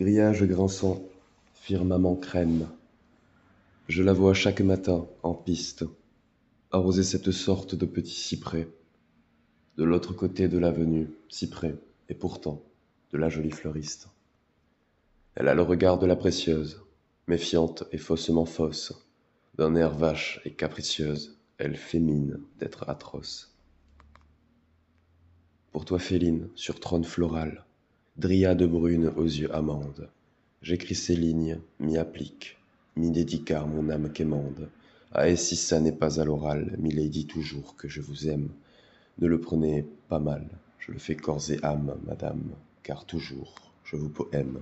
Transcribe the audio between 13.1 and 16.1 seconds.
de la jolie fleuriste. Elle a le regard de